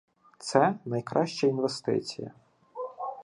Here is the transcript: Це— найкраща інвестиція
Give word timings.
Це— 0.39 0.79
найкраща 0.85 1.47
інвестиція 1.47 2.31